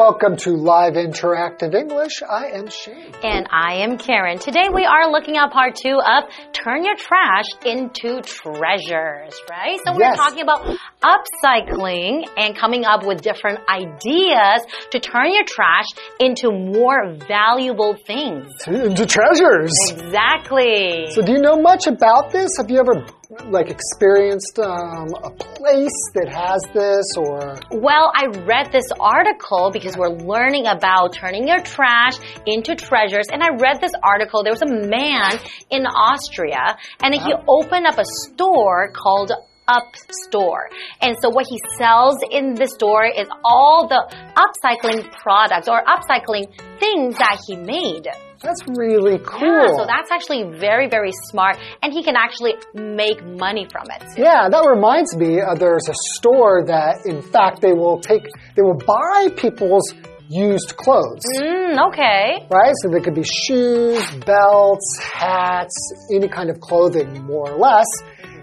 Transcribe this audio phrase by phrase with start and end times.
[0.00, 2.22] Welcome to Live Interactive English.
[2.22, 3.12] I am Shane.
[3.22, 4.38] And I am Karen.
[4.38, 9.78] Today we are looking at part two of Turn Your Trash into Treasures, right?
[9.84, 10.16] So we're Yes.
[10.16, 10.64] talking about
[11.04, 15.88] upcycling and coming up with different ideas to turn your trash
[16.18, 18.46] into more valuable things.
[18.66, 19.70] Into treasures.
[19.90, 21.08] Exactly.
[21.10, 22.48] So, do you know much about this?
[22.56, 23.04] Have you ever
[23.44, 29.96] like experienced um, a place that has this, or Well, I read this article because
[29.96, 32.14] we're learning about turning your trash
[32.46, 33.26] into treasures.
[33.32, 34.42] And I read this article.
[34.42, 35.38] There was a man
[35.70, 39.30] in Austria and he opened up a store called
[39.68, 39.94] Up
[40.26, 40.68] Store.
[41.00, 46.50] And so what he sells in the store is all the upcycling products or upcycling
[46.80, 48.08] things that he made.
[48.40, 49.46] That's really cool?
[49.46, 51.58] Yeah, so that's actually very, very smart.
[51.82, 54.02] And he can actually make money from it.
[54.16, 55.40] Yeah, that reminds me.
[55.40, 59.92] Uh, there's a store that, in fact, they will take, they will buy people's
[60.28, 61.20] used clothes.
[61.36, 62.46] Mm, okay.
[62.50, 62.72] Right?
[62.82, 65.76] So they could be shoes, belts, hats,
[66.14, 67.86] any kind of clothing, more or less.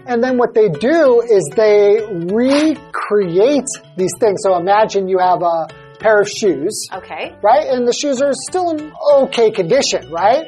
[0.06, 2.00] And then what they do is they
[2.32, 4.40] recreate these things.
[4.42, 7.34] So imagine you have a pair of shoes, Okay.
[7.42, 7.66] right?
[7.66, 10.44] And the shoes are still in okay condition, right?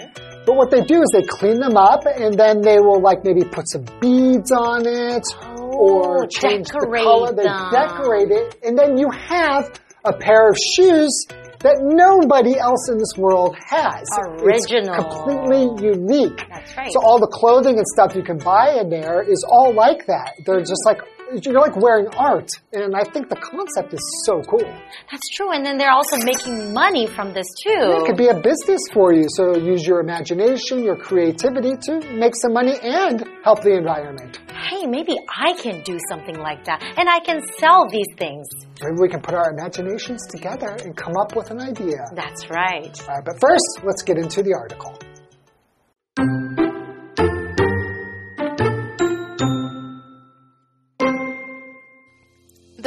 [0.47, 3.45] But what they do is they clean them up and then they will like maybe
[3.45, 7.33] put some beads on it oh, or Oh, change the color.
[7.33, 7.71] They them.
[7.71, 9.71] decorate it and then you have
[10.05, 11.13] a pair of shoes
[11.61, 14.09] that nobody else in this world has.
[14.41, 14.95] Original.
[14.97, 16.47] It's completely unique.
[16.49, 16.91] That's right.
[16.91, 20.37] So all the clothing and stuff you can buy in there is all like that.
[20.47, 20.65] They're mm-hmm.
[20.65, 21.03] just like
[21.43, 22.51] you're like wearing art.
[22.73, 24.65] And I think the concept is so cool.
[25.11, 25.53] That's true.
[25.53, 28.03] And then they're also making money from this too.
[28.03, 29.27] It could be a business for you.
[29.29, 34.39] So use your imagination, your creativity to make some money and help the environment.
[34.71, 36.83] hey, maybe I can do something like that.
[36.97, 38.47] And I can sell these things.
[38.83, 41.99] Maybe we can put our imaginations together and come up with an idea.
[42.15, 42.95] That's right.
[43.25, 44.99] But first, let's get into the article.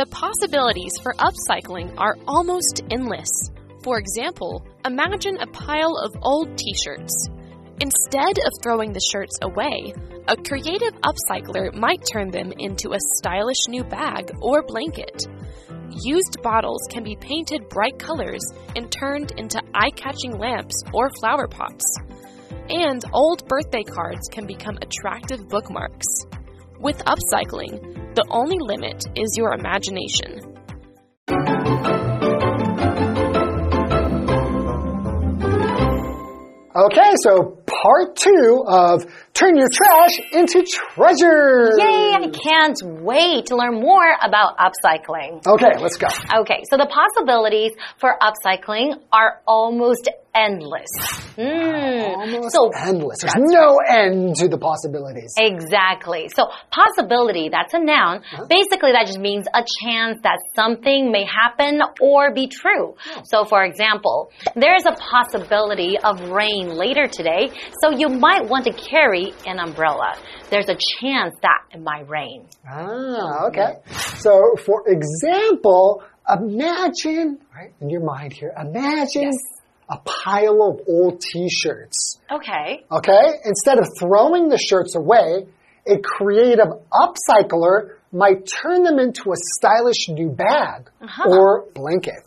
[0.04, 3.30] The possibilities for upcycling are almost endless.
[3.86, 7.30] For example, imagine a pile of old t shirts.
[7.80, 9.94] Instead of throwing the shirts away,
[10.28, 15.24] a creative upcycler might turn them into a stylish new bag or blanket.
[15.90, 18.44] Used bottles can be painted bright colors
[18.76, 21.86] and turned into eye catching lamps or flower pots.
[22.68, 26.08] And old birthday cards can become attractive bookmarks.
[26.78, 30.54] With upcycling, the only limit is your imagination.
[36.76, 41.72] Okay, so part two of Turn Your Trash into Treasure.
[41.80, 45.42] Yay, I can't wait to learn more about upcycling.
[45.48, 46.06] Okay, let's go.
[46.42, 50.90] Okay, so the possibilities for upcycling are almost endless.
[51.38, 52.16] Mm.
[52.16, 53.22] Almost So endless.
[53.22, 55.34] There's no end to the possibilities.
[55.38, 56.30] Exactly.
[56.36, 58.22] So possibility, that's a noun.
[58.50, 62.96] Basically, that just means a chance that something may happen or be true.
[63.26, 67.50] So for example, there's a possibility of rain later today,
[67.82, 70.16] so you might want to carry an umbrella.
[70.50, 72.48] There's a chance that it might rain.
[72.68, 73.80] Ah, okay.
[74.18, 79.32] So, for example, imagine, right, in your mind here, imagine
[79.90, 82.20] a pile of old t-shirts.
[82.32, 82.86] Okay.
[82.92, 83.40] Okay?
[83.46, 85.46] Instead of throwing the shirts away,
[85.86, 90.90] a creative upcycler might turn them into a stylish new bag
[91.28, 92.24] or blanket.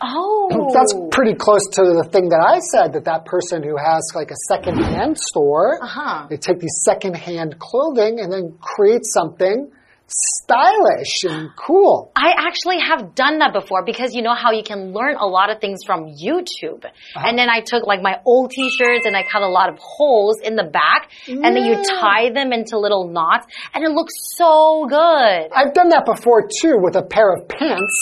[0.00, 0.70] Oh.
[0.74, 4.30] That's pretty close to the thing that I said that that person who has like
[4.30, 6.26] a secondhand store, Uh-huh.
[6.30, 9.70] they take these secondhand clothing and then create something
[10.10, 12.10] stylish and cool.
[12.16, 15.50] I actually have done that before because you know how you can learn a lot
[15.50, 16.84] of things from YouTube.
[17.14, 20.40] And then I took like my old t-shirts and I cut a lot of holes
[20.42, 24.86] in the back and then you tie them into little knots and it looks so
[24.88, 25.52] good.
[25.52, 28.00] I've done that before too with a pair of pants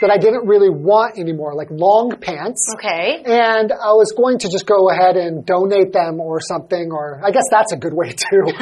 [0.00, 2.66] that I didn't really want anymore, like long pants.
[2.74, 3.22] Okay.
[3.24, 7.30] And I was going to just go ahead and donate them or something, or I
[7.30, 8.44] guess that's a good way too.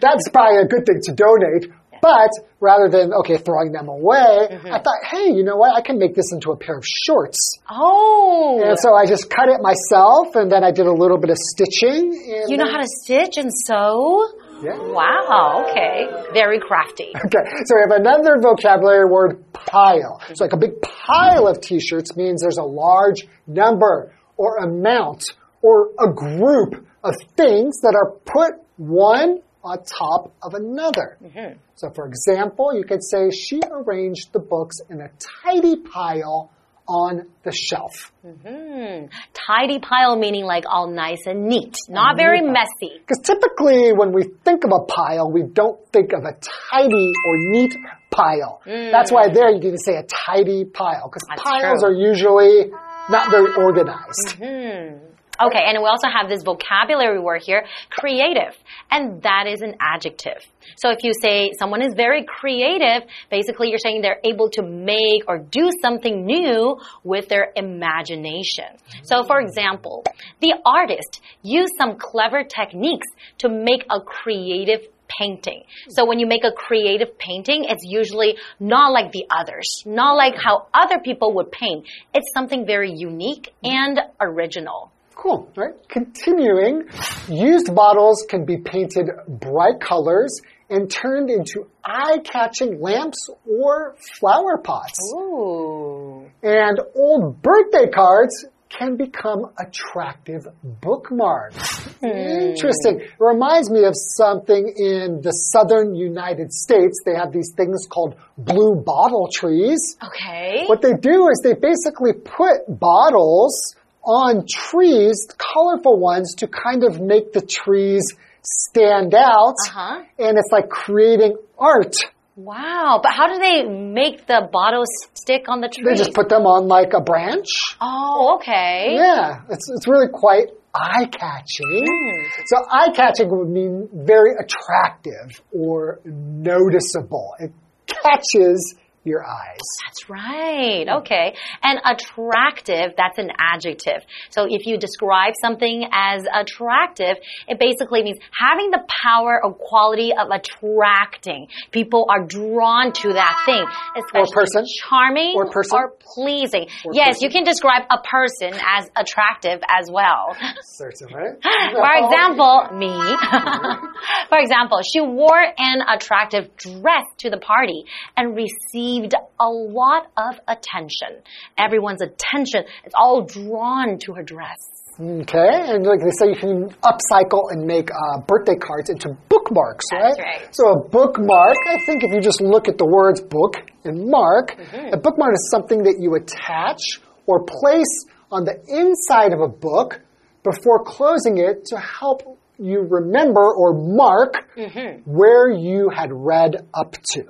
[0.00, 1.72] that's probably a good thing to donate.
[2.02, 4.70] But rather than, okay, throwing them away, I mm-hmm.
[4.82, 5.76] thought, hey, you know what?
[5.76, 7.60] I can make this into a pair of shorts.
[7.70, 8.60] Oh.
[8.60, 11.38] And so I just cut it myself and then I did a little bit of
[11.38, 12.10] stitching.
[12.10, 14.26] And you know how to stitch and sew?
[14.62, 14.78] Yeah.
[14.78, 16.06] Wow, okay.
[16.32, 17.12] Very crafty.
[17.24, 20.20] Okay, so we have another vocabulary word, pile.
[20.34, 25.24] So like a big pile of t-shirts means there's a large number or amount
[25.62, 31.16] or a group of things that are put one on top of another.
[31.22, 31.58] Mm-hmm.
[31.76, 36.50] So, for example, you could say she arranged the books in a tidy pile
[36.88, 38.12] on the shelf.
[38.22, 39.06] Hmm.
[39.32, 42.18] Tidy pile meaning like all nice and neat, not mm-hmm.
[42.18, 42.98] very messy.
[42.98, 46.36] Because typically, when we think of a pile, we don't think of a
[46.70, 47.74] tidy or neat
[48.10, 48.60] pile.
[48.66, 48.90] Mm.
[48.90, 51.90] That's why there you can say a tidy pile, because piles true.
[51.90, 52.70] are usually
[53.10, 54.38] not very organized.
[54.38, 55.11] Mm-hmm.
[55.40, 58.54] Okay, and we also have this vocabulary word here, creative,
[58.90, 60.44] and that is an adjective.
[60.76, 65.22] So if you say someone is very creative, basically you're saying they're able to make
[65.26, 68.76] or do something new with their imagination.
[69.04, 70.04] So for example,
[70.40, 73.08] the artist used some clever techniques
[73.38, 75.64] to make a creative painting.
[75.88, 80.34] So when you make a creative painting, it's usually not like the others, not like
[80.36, 81.86] how other people would paint.
[82.14, 84.91] It's something very unique and original.
[85.14, 85.74] Cool, right?
[85.88, 86.88] Continuing,
[87.28, 94.98] used bottles can be painted bright colors and turned into eye-catching lamps or flower pots.
[95.14, 96.30] Ooh.
[96.42, 101.84] And old birthday cards can become attractive bookmarks.
[102.00, 102.06] Hmm.
[102.06, 103.00] Interesting.
[103.00, 107.00] It reminds me of something in the southern United States.
[107.04, 109.98] They have these things called blue bottle trees.
[110.02, 110.64] Okay.
[110.66, 117.00] What they do is they basically put bottles on trees, colorful ones, to kind of
[117.00, 119.54] make the trees stand out.
[119.68, 120.02] Uh-huh.
[120.18, 121.94] And it's like creating art.
[122.34, 123.00] Wow.
[123.02, 125.84] But how do they make the bottles stick on the tree?
[125.84, 127.76] They just put them on like a branch.
[127.80, 128.94] oh, okay.
[128.96, 132.26] Yeah, it's, it's really quite eye catching.
[132.46, 137.34] So, eye catching would mean very attractive or noticeable.
[137.38, 137.52] It
[137.86, 139.58] catches your eyes.
[139.84, 140.86] That's right.
[141.02, 141.34] Okay.
[141.62, 144.02] And attractive, that's an adjective.
[144.30, 147.16] So if you describe something as attractive,
[147.48, 151.48] it basically means having the power or quality of attracting.
[151.72, 153.64] People are drawn to that thing,
[153.96, 154.64] especially person.
[154.88, 155.78] charming Or person.
[155.78, 156.68] Or pleasing.
[156.92, 157.22] yes, person.
[157.22, 160.36] you can describe a person as attractive as well.
[160.62, 161.40] Certainly.
[161.42, 162.92] For example, me.
[164.28, 167.84] For example, she wore an attractive dress to the party
[168.16, 168.91] and received
[169.40, 171.22] a lot of attention.
[171.58, 174.58] Everyone's attention is all drawn to her dress.
[175.00, 179.86] Okay, and like they say, you can upcycle and make uh, birthday cards into bookmarks,
[179.90, 180.40] That's right?
[180.42, 180.54] right.
[180.54, 183.54] So a bookmark, I think if you just look at the words book
[183.84, 184.92] and mark, Mm-hmm.
[184.92, 186.80] a bookmark is something that you attach
[187.26, 190.00] or place on the inside of a book
[190.44, 195.10] before closing it to help you remember or mark Mm-hmm.
[195.10, 197.24] where you had read up to.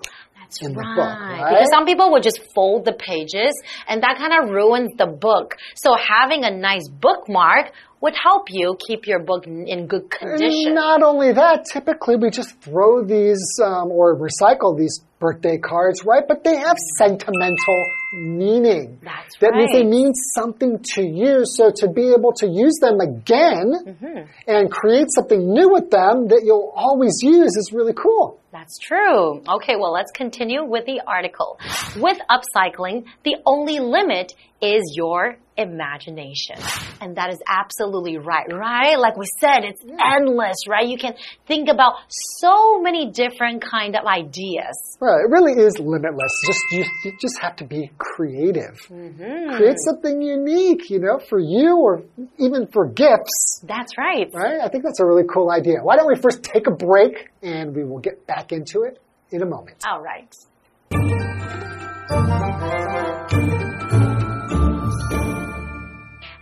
[0.61, 0.97] That's right.
[0.97, 1.51] book, right?
[1.51, 3.53] Because some people would just fold the pages
[3.89, 5.57] and that kind of ruins the book.
[5.75, 7.73] So having a nice bookmark
[8.03, 10.75] would help you keep your book in good condition.
[10.75, 16.25] Not only that, typically we just throw these um, or recycle these birthday cards, right?
[16.27, 18.99] But they have sentimental meaning.
[19.05, 21.43] That's that means they mean something to you.
[21.45, 24.19] So to be able to use them again Mm-hmm.
[24.49, 28.41] and create something new with them that you'll always use is really cool.
[28.53, 29.41] That's true.
[29.49, 31.59] Okay, well, let's continue with the article.
[31.97, 36.57] With upcycling, the only limit is your imagination.
[37.01, 38.99] And that is absolutely right, right?
[38.99, 40.87] Like we said, it's endless, right?
[40.87, 41.15] You can
[41.47, 44.97] think about so many different kind of ideas.
[45.01, 46.33] Right, it really is limitless.
[46.47, 48.79] Just you, you just have to be creative.
[48.91, 49.57] Mm-hmm.
[49.57, 52.03] Create something unique, you know, for you or
[52.39, 53.63] even for gifts.
[53.65, 54.31] That's right.
[54.33, 54.61] Right?
[54.63, 55.79] I think that's a really cool idea.
[55.83, 59.43] Why don't we first take a break and we will get back into it in
[59.43, 59.85] a moment.
[59.87, 60.33] All right.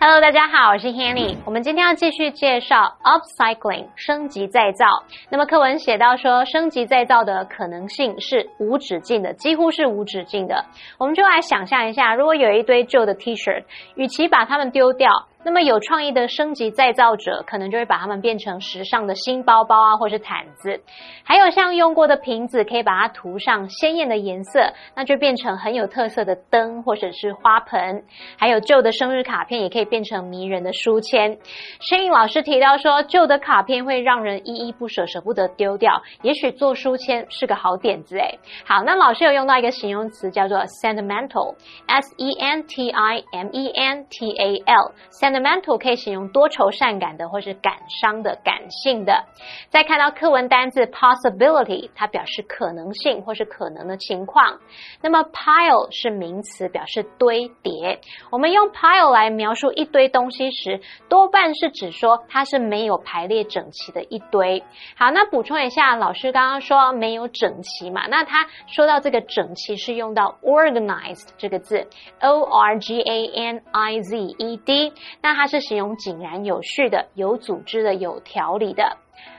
[0.03, 1.37] Hello，大家好，我是 Hanny。
[1.45, 4.87] 我们今天要继续介绍 upcycling 升级再造。
[5.29, 10.65] 那么课文写到说，升级再造的可能性是无止境的，几乎是无止境的。
[10.97, 13.65] 我们就来想象一下，如果有一堆旧的 T-shirt，
[13.95, 15.11] 与其把它们丢掉，
[15.43, 20.83] 那么有创意的升级再造者可能就会把它们变成时尚的新包包啊，或是毯子。
[21.25, 28.05] 还有像用过的瓶子，可以把它涂上鲜艳的颜色，那就变成很有特色的灯或者是花盆。
[28.37, 31.39] 还有旧的生日卡片，也可以变成迷人的书签。
[31.81, 36.03] 申颖老师提到说，旧的卡片会让人依依不舍，舍不得丢掉。
[36.21, 38.39] 也许做书签是个好点子诶。
[38.67, 44.93] 好，那老师有用到一个形容词叫做 sentimental，s e n t i m e n t a l。
[45.31, 49.25] Sentimental 可以形容多愁善感的，或是感伤的、感性的。
[49.69, 54.59] 再看到课文单字 possibility，它表示可能性或是可能的情况。
[55.01, 58.01] 那么 pile 是名词，表示堆叠。
[58.31, 64.63] 我们用 pile 来描述一堆东西时，多半是指说它是没有排列整齐的一堆。
[64.97, 68.07] 好，那补充一下，老师刚刚说没有整齐嘛？
[68.09, 71.87] 那他说到这个整齐是用到 organized 这个字
[72.21, 78.97] ，o r g a n i z e d，那它是形容井然有序的、有组织的、有条理的。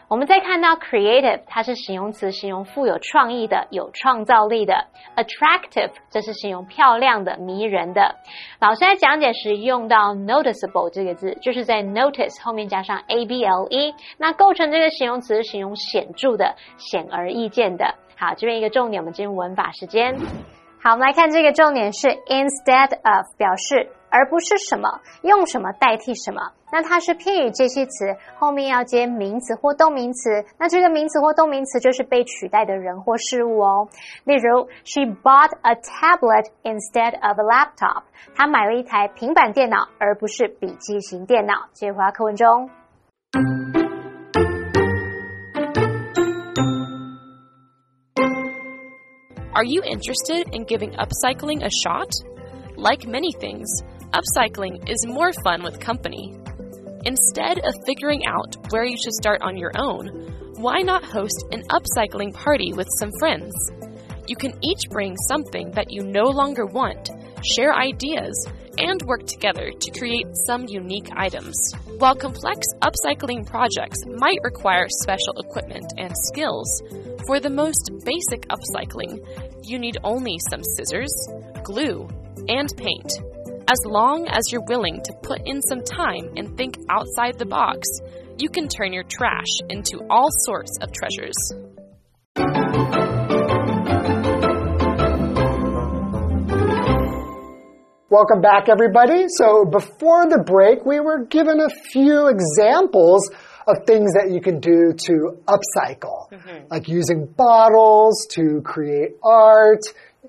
[0.08, 4.88] 我们再看到 creative，它是形容词，形容富有创意的、有创造力的。
[5.16, 8.16] attractive，这是形容漂亮的、迷人的。
[8.60, 17.96] 老师在讲解时用到 noticeable 这个字，就是在 notice 后面加上 a b l e，那构成这个形容词，形容显著的、显而易见的。
[18.18, 20.14] 好，这边一个重点，我们进入文法时间。
[20.84, 24.90] 好，我们来看这个重点是 instead of，表示而不是什么，
[25.22, 26.42] 用什么代替什么。
[26.72, 30.44] 那它是偏语这些词，后面要接名词或动名词。
[30.58, 33.90] 那这个名词或动名词就是被取代的人或事物哦。
[34.24, 38.02] 例如，She bought a tablet instead of a laptop。
[38.34, 41.68] 她买了一台平板电脑，而不是笔记型电脑。
[41.74, 42.81] 接回到课文中。
[49.62, 52.12] Are you interested in giving upcycling a shot?
[52.78, 53.70] Like many things,
[54.12, 56.36] upcycling is more fun with company.
[57.06, 60.08] Instead of figuring out where you should start on your own,
[60.56, 63.54] why not host an upcycling party with some friends?
[64.28, 67.12] You can each bring something that you no longer want,
[67.56, 71.56] share ideas, and work together to create some unique items.
[72.00, 76.82] While complex upcycling projects might require special equipment and skills,
[77.28, 79.22] for the most basic upcycling,
[79.64, 81.14] you need only some scissors,
[81.64, 82.08] glue,
[82.48, 83.12] and paint.
[83.68, 87.88] As long as you're willing to put in some time and think outside the box,
[88.38, 91.36] you can turn your trash into all sorts of treasures.
[98.10, 99.28] Welcome back, everybody.
[99.30, 103.30] So before the break, we were given a few examples
[103.68, 105.14] of things that you can do to
[105.48, 106.74] upcycle, mm -hmm.
[106.74, 109.84] like using bottles to create art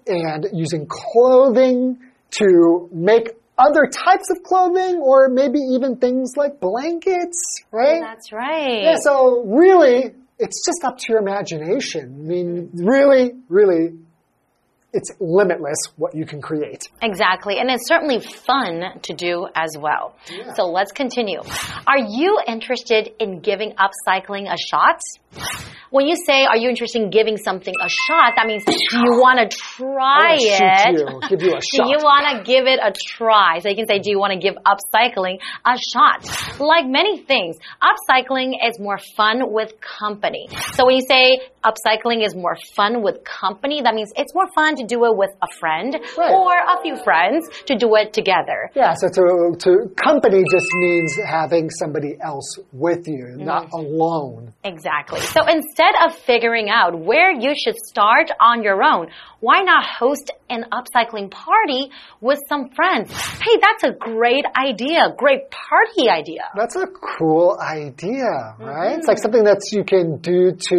[0.06, 1.98] and using clothing
[2.30, 3.26] to make
[3.58, 7.38] other types of clothing or maybe even things like blankets,
[7.70, 8.00] right?
[8.00, 8.82] That's right.
[8.82, 12.04] Yeah, so really, it's just up to your imagination.
[12.24, 13.98] I mean, really, really
[14.92, 16.88] it's limitless what you can create.
[17.00, 17.58] Exactly.
[17.58, 20.16] And it's certainly fun to do as well.
[20.30, 20.52] Yeah.
[20.54, 21.40] So let's continue.
[21.86, 25.00] Are you interested in giving upcycling a shot?
[25.92, 29.20] When you say, are you interested in giving something a shot, that means do you
[29.20, 30.98] want to try it?
[30.98, 31.84] You, give you a shot.
[31.84, 33.58] do you want to give it a try?
[33.60, 35.36] So you can say, do you want to give upcycling
[35.68, 36.24] a shot?
[36.58, 40.48] Like many things, upcycling is more fun with company.
[40.72, 44.76] So when you say upcycling is more fun with company, that means it's more fun
[44.76, 46.32] to do it with a friend right.
[46.32, 48.72] or a few friends to do it together.
[48.74, 53.52] Yeah, so to, to company just means having somebody else with you, mm -hmm.
[53.52, 54.54] not alone.
[54.64, 55.20] Exactly.
[55.20, 59.08] So instead instead of figuring out where you should start on your own,
[59.40, 63.10] why not host an upcycling party with some friends?
[63.10, 65.14] Hey, that's a great idea.
[65.16, 66.42] Great party idea.
[66.56, 68.58] That's a cool idea, right?
[68.58, 68.98] Mm -hmm.
[68.98, 70.78] It's like something that you can do to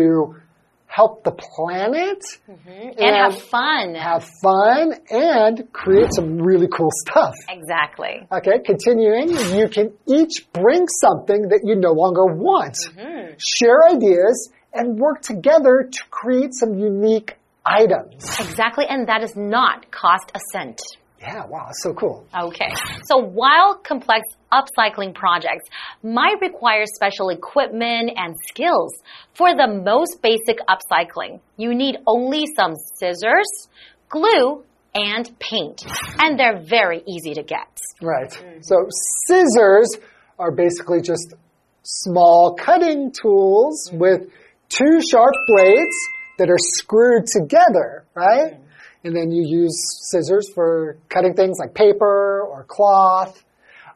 [0.98, 2.88] help the planet mm -hmm.
[2.98, 3.86] and, and, have fun.
[4.12, 4.86] Have fun
[5.32, 7.36] and create some really cool stuff.
[7.58, 8.16] Exactly.
[8.38, 9.28] Okay, continuing,
[9.60, 12.78] you can each bring something that you no longer want.
[12.86, 13.24] Mm -hmm.
[13.56, 14.38] Share ideas
[14.74, 18.24] and work together to create some unique items.
[18.39, 20.80] Exactly, and that does not cost a cent.
[21.22, 22.25] Yeah, wow, so cool.
[22.38, 22.74] Okay.
[23.06, 25.70] So while complex upcycling projects
[26.03, 28.94] might require special equipment and skills,
[29.34, 33.70] for the most basic upcycling, you need only some scissors,
[34.10, 34.63] glue,
[34.94, 35.86] and paint.
[36.20, 37.80] And they're very easy to get.
[38.01, 38.32] Right.
[38.62, 38.88] So
[39.25, 39.98] scissors
[40.38, 41.36] are basically just
[41.84, 44.30] small cutting tools with
[44.77, 45.96] two sharp blades
[46.38, 48.53] that are screwed together, right?
[48.53, 48.60] Mm.
[49.06, 49.77] And then you use
[50.10, 53.44] scissors for cutting things like paper or cloth.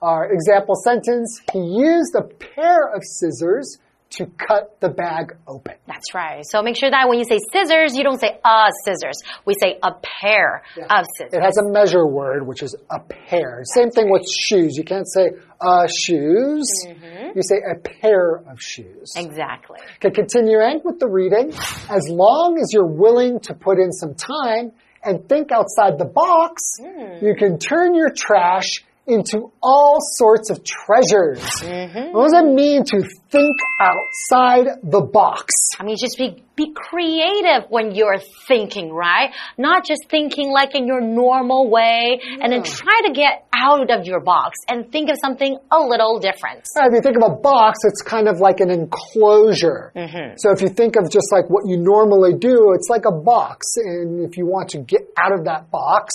[0.02, 3.78] Our example sentence, he used a pair of scissors
[4.10, 5.76] to cut the bag open.
[5.86, 6.44] That's right.
[6.46, 9.22] So make sure that when you say scissors, you don't say a scissors.
[9.46, 11.00] We say a pair yeah.
[11.00, 11.34] of scissors.
[11.34, 13.58] It has a measure word, which is a pair.
[13.60, 14.22] That's Same thing right.
[14.22, 14.78] with shoes.
[14.78, 16.68] You can't say a shoes.
[16.88, 17.36] Mm -hmm.
[17.36, 19.14] You say a pair of shoes.
[19.16, 19.80] Exactly.
[19.98, 21.48] Okay, continuing with the reading.
[21.90, 24.72] As long as you're willing to put in some time
[25.04, 27.22] and think outside the box, mm.
[27.22, 31.40] you can turn your trash into all sorts of treasures.
[31.62, 32.14] Mm-hmm.
[32.14, 35.54] What does it mean to think outside the box?
[35.80, 39.34] I mean, just be, be creative when you're thinking, right?
[39.58, 44.06] Not just thinking like in your normal way and then try to get out of
[44.06, 46.64] your box and think of something a little different.
[46.76, 49.92] Right, if you think of a box, it's kind of like an enclosure.
[49.96, 50.36] Mm-hmm.
[50.38, 53.68] So if you think of just like what you normally do, it's like a box.
[53.78, 56.14] And if you want to get out of that box,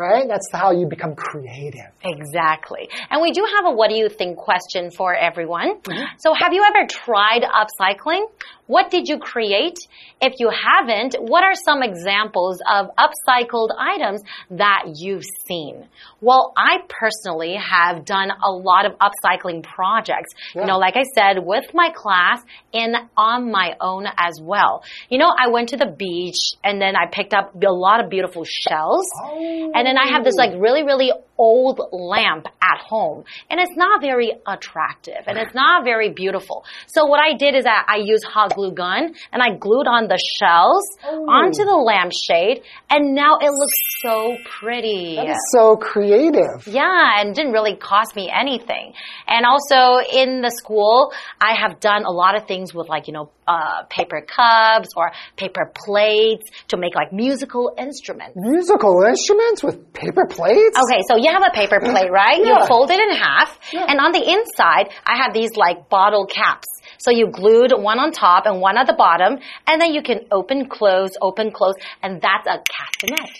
[0.00, 1.90] right, that's how you become creative.
[2.02, 2.88] Exactly.
[3.10, 5.80] And we do have a what do you think question for everyone.
[5.80, 6.04] Mm-hmm.
[6.18, 8.24] So have you ever tried upcycling?
[8.70, 9.78] What did you create?
[10.20, 15.88] If you haven't, what are some examples of upcycled items that you've seen?
[16.20, 20.34] Well, I personally have done a lot of upcycling projects.
[20.54, 24.84] You know, like I said, with my class and on my own as well.
[25.08, 28.08] You know, I went to the beach and then I picked up a lot of
[28.08, 29.06] beautiful shells.
[29.20, 29.72] Oh.
[29.74, 31.10] And then I have this like really, really
[31.40, 36.66] old lamp at home and it's not very attractive and it's not very beautiful.
[36.86, 40.08] So what I did is that I used hot glue gun and I glued on
[40.08, 45.16] the shells onto the lampshade and now it looks so pretty.
[45.16, 46.66] That is so creative.
[46.66, 48.92] Yeah, and didn't really cost me anything.
[49.26, 53.14] And also in the school, I have done a lot of things with like, you
[53.14, 58.34] know, uh, paper cups or paper plates to make like musical instruments.
[58.36, 60.76] Musical instruments with paper plates?
[60.78, 62.38] Okay, so you have a paper plate, right?
[62.38, 62.66] You Yeah.
[62.66, 63.86] fold it in half, Yeah.
[63.88, 66.66] and on the inside, I have these like bottle caps.
[67.00, 70.20] So you glued one on top and one at the bottom, and then you can
[70.30, 73.30] open, close, open, close, and that's a castanet.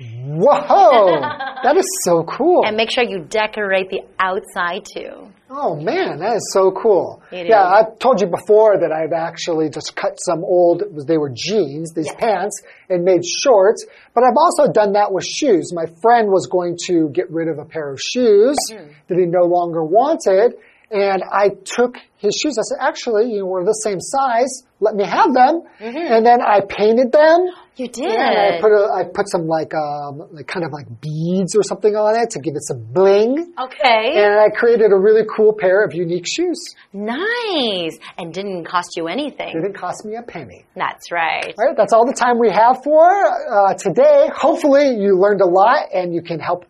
[0.00, 1.20] Whoa!
[1.64, 2.62] that is so cool.
[2.64, 5.32] And make sure you decorate the outside too.
[5.50, 7.22] Oh man, that is so cool.
[7.32, 7.86] It yeah, is.
[7.86, 12.12] I've told you before that I've actually just cut some old, they were jeans, these
[12.12, 13.86] pants, and made shorts.
[14.14, 15.72] But I've also done that with shoes.
[15.74, 18.92] My friend was going to get rid of a pair of shoes Mm.
[19.08, 20.54] that he no longer wanted.
[20.90, 22.56] And I took his shoes.
[22.58, 24.64] I said, actually, you know, we're the same size.
[24.80, 25.62] Let me have them.
[25.80, 26.12] Mm-hmm.
[26.12, 27.48] And then I painted them.
[27.76, 28.06] You did.
[28.06, 31.62] And I put a, I put some like, um, like kind of like beads or
[31.62, 33.52] something on it to give it some bling.
[33.56, 34.12] okay.
[34.16, 36.58] And I created a really cool pair of unique shoes.
[36.92, 37.98] nice.
[38.16, 39.52] And didn't cost you anything.
[39.52, 40.64] didn't cost me a penny.
[40.74, 41.54] That's right.
[41.58, 44.28] All right, that's all the time we have for uh, today.
[44.34, 46.64] Hopefully, you learned a lot and you can help,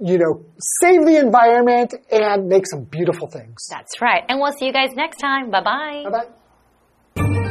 [0.00, 0.44] you know,
[0.80, 3.66] save the environment and make some beautiful things.
[3.70, 4.22] That's right.
[4.28, 5.50] And we'll see you guys next time.
[5.50, 6.04] Bye bye.
[6.04, 6.24] Bye
[7.16, 7.46] bye.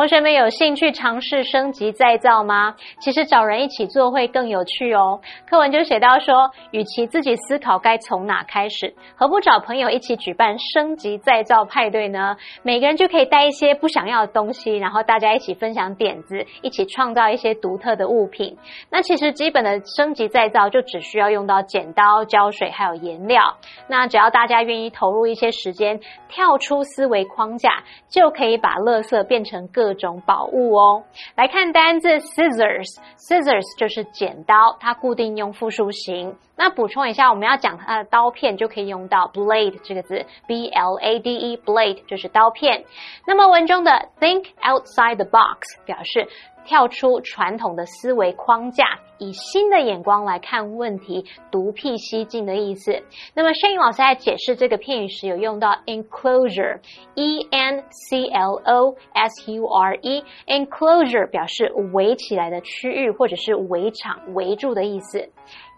[0.00, 2.74] 同学们有兴趣尝试升级再造吗？
[3.00, 5.20] 其实找人一起做会更有趣哦。
[5.46, 12.38] 课文就写到说，与其自己思考该从哪开始，何不找朋友一起举办升级再造派对呢？
[12.62, 18.56] 每个人就可以带一些不想要的东西，然后大家一起分享点子，一起创造一些独特的物品。
[18.90, 23.58] 那其实基本的升级再造就只需要用到剪刀、胶水还有颜料。
[23.86, 31.02] 那只要大家愿意投入一些时间，跳出思维框架，就可以把垃圾变成各各种宝物哦。
[31.34, 36.36] 来看单字 scissors，scissors 就是剪刀，它固定用复数形。
[36.56, 42.84] 那补充一下，我们要讲它的刀片，就可以用到 blade 这个字，b l a d e blade 就是刀片。
[43.26, 46.28] 那么文中的 think outside the box 表示
[46.70, 53.02] 跳出传统的思维框架，以新的眼光来看问题，独辟蹊径的意思。
[53.34, 65.28] 那么摄影老师在解释这个片语时，有用到 enclosure，e n c l o s u r e，enclosure 表示围起来的区域或者是围场、围住的意思。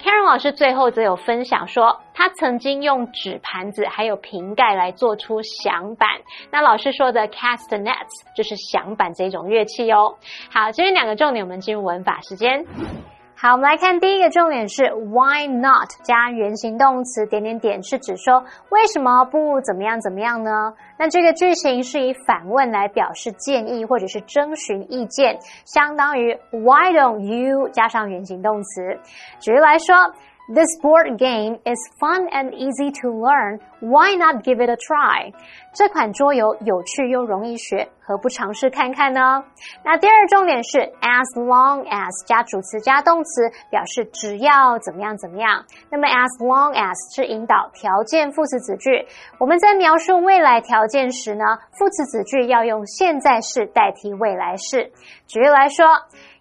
[0.03, 6.09] Karen 老师最后则有分享说，他曾经用纸盘子还有瓶盖来做出响板。
[6.51, 10.17] 那老师说的 cast nets 就是响板这一种乐器哦。
[10.51, 12.67] 好，今天两个重点，我们进入文法时间。
[13.43, 20.73] 好，我们来看第一个重点是 why not 加原形动词点点点，是指说为什么不怎么样怎么样呢？
[20.97, 29.01] 那这个句型是以反问来表示建议或者是征询意见，相当于 Why don't you 加上原形动词。
[29.41, 30.15] 举例来说。
[30.55, 33.59] This board game is fun and easy to learn.
[33.81, 35.33] Why not give it a try?
[35.73, 39.43] 这款桌游有趣又容易学，何不尝试看看呢？
[39.83, 45.65] 那第二重点是 as long as 加主词加动词，表示只要怎么样怎么样。
[45.91, 49.07] 那么 as long as 是引导条件副词子句。
[49.39, 51.45] 我们在描述未来条件时呢，
[51.79, 54.93] 副词子句要用现在式代替未来式。
[55.27, 55.87] 举例来说。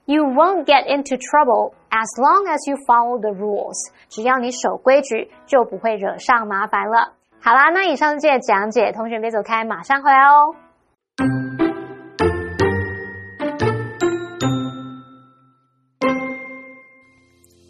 [0.04, 3.76] You won't get into trouble as long as you follow the rules。
[4.08, 7.14] 只要你守规矩，就不会惹上麻烦了。
[7.40, 10.54] 好啦，那以上是这个讲解，同学别走开，马上回来哦。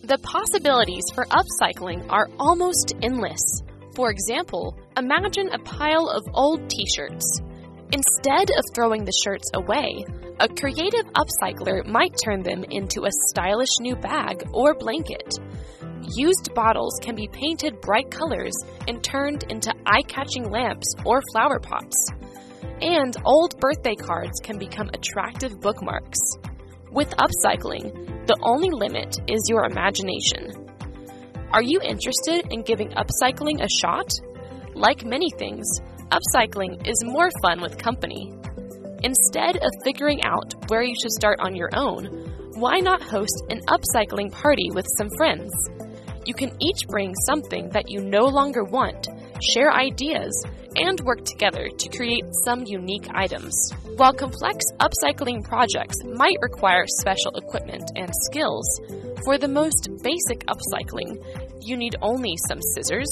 [0.07, 3.65] The possibilities for upcycling are almost endless.
[3.97, 7.43] For example, imagine a pile of old t shirts.
[7.94, 10.06] Instead of throwing the shirts away,
[10.40, 15.34] a creative upcycler might turn them into a stylish new bag or blanket.
[16.16, 18.54] Used bottles can be painted bright colors
[18.88, 21.98] and turned into eye catching lamps or flower pots.
[22.82, 26.20] And old birthday cards can become attractive bookmarks.
[26.92, 30.70] With upcycling, the only limit is your imagination.
[31.52, 34.10] Are you interested in giving upcycling a shot?
[34.74, 35.68] Like many things,
[36.12, 38.34] upcycling is more fun with company.
[39.04, 42.06] Instead of figuring out where you should start on your own,
[42.56, 45.52] why not host an upcycling party with some friends?
[46.26, 49.08] You can each bring something that you no longer want,
[49.42, 50.32] share ideas,
[50.76, 53.72] and work together to create some unique items.
[53.96, 58.68] While complex upcycling projects might require special equipment and skills,
[59.26, 61.18] for the most basic upcycling,
[61.62, 63.10] you need only some scissors,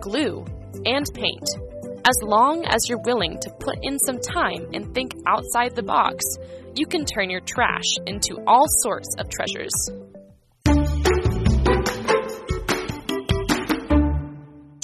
[0.00, 0.44] glue,
[0.84, 1.69] and paint.
[2.04, 6.24] As long as you're willing to put in some time and think outside the box,
[6.74, 9.72] you can turn your trash into all sorts of treasures.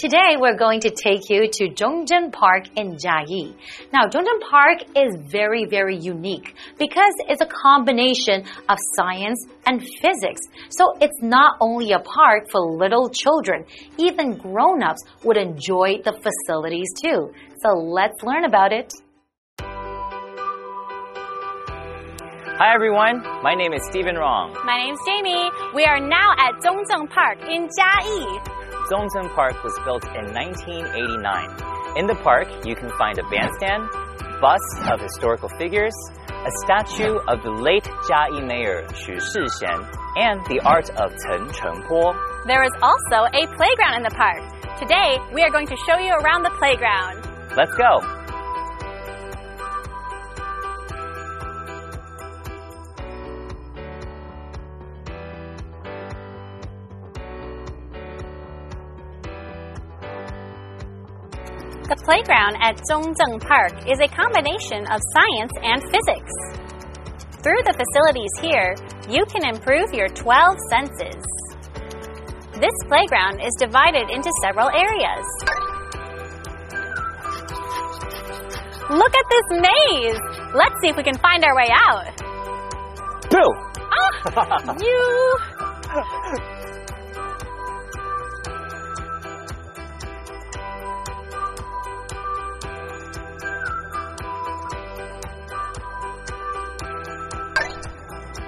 [0.07, 3.57] Today, we're going to take you to Zhongzheng Park in Jiayi.
[3.93, 10.43] Now, Zhongzheng Park is very, very unique because it's a combination of science and physics.
[10.69, 13.65] So it's not only a park for little children,
[13.99, 17.33] even grown-ups would enjoy the facilities too.
[17.61, 18.93] So let's learn about it.
[22.59, 24.55] Hi everyone, my name is Stephen Rong.
[24.65, 25.51] My name's Jamie.
[25.75, 28.56] We are now at Zhongzheng Park in Jiayi.
[28.91, 31.99] Zhongzheng Park was built in 1989.
[31.99, 33.89] In the park, you can find a bandstand,
[34.41, 35.95] busts of historical figures,
[36.31, 39.81] a statue of the late Jiayi mayor Xu Shixian,
[40.17, 42.15] and the art of Chen Chengpo.
[42.47, 44.43] There is also a playground in the park.
[44.79, 47.27] Today, we are going to show you around the playground.
[47.57, 48.26] Let's go!
[61.87, 66.35] The playground at Zhongzheng Park is a combination of science and physics.
[67.47, 68.75] Through the facilities here,
[69.07, 71.23] you can improve your 12 senses.
[72.59, 75.27] This playground is divided into several areas.
[78.91, 80.19] Look at this maze!
[80.59, 82.11] Let's see if we can find our way out.
[83.31, 83.47] Boo!
[83.95, 86.51] Ah, you!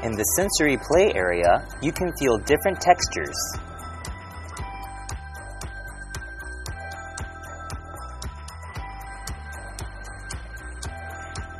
[0.09, 3.37] In the sensory play area, you can feel different textures.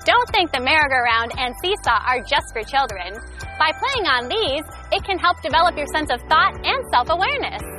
[0.07, 3.21] Don't think the merry-go-round and seesaw are just for children.
[3.59, 7.78] By playing on these, it can help develop your sense of thought and self-awareness.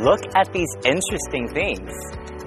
[0.00, 1.92] Look at these interesting things.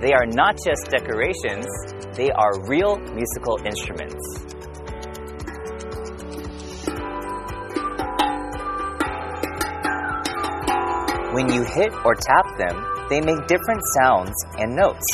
[0.02, 1.66] They are not just decorations,
[2.14, 4.22] they are real musical instruments.
[11.34, 15.06] When you hit or tap them, they make different sounds and notes.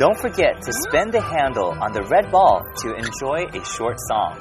[0.00, 4.32] Don't forget to spin the handle on the red ball to enjoy a short song.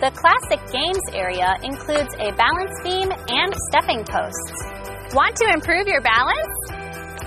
[0.00, 5.14] The classic games area includes a balance beam and stepping posts.
[5.14, 6.58] Want to improve your balance?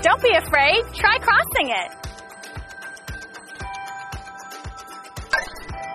[0.02, 1.90] Don't be afraid, try crossing it.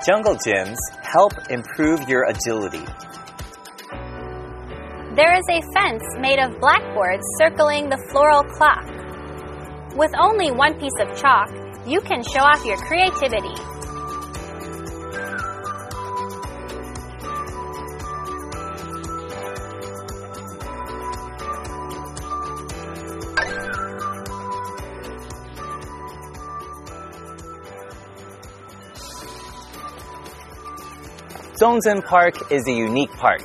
[0.08, 0.80] Jungle gyms
[1.14, 2.84] help improve your agility.
[5.16, 8.90] There is a fence made of blackboards circling the floral clock.
[9.96, 11.52] With only one piece of chalk,
[11.86, 13.54] you can show off your creativity.
[31.56, 33.42] Zhongzheng Park is a unique park.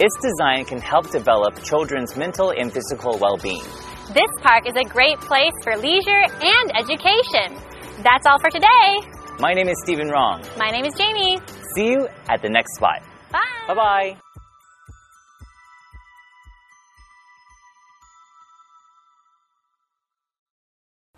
[0.00, 3.62] Its design can help develop children's mental and physical well-being.
[4.08, 7.54] This park is a great place for leisure and education.
[8.02, 8.98] That's all for today.
[9.38, 10.42] My name is Stephen Rong.
[10.58, 11.38] My name is Jamie.
[11.76, 13.00] See you at the next spot.
[13.30, 13.40] Bye.
[13.68, 13.74] Bye.
[13.74, 14.31] Bye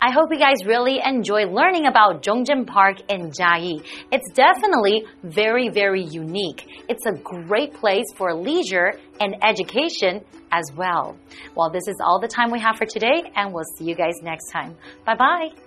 [0.05, 3.83] I hope you guys really enjoy learning about Zhongzheng Park in Jiayi.
[4.11, 6.67] It's definitely very, very unique.
[6.87, 11.17] It's a great place for leisure and education as well.
[11.55, 14.13] Well, this is all the time we have for today, and we'll see you guys
[14.21, 14.75] next time.
[15.07, 15.64] Bye bye.